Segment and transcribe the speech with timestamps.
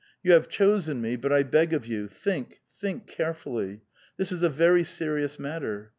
[0.23, 3.81] You have chosen me, but I beg of you, think, think carefully.
[4.17, 5.89] This is a very serious matter.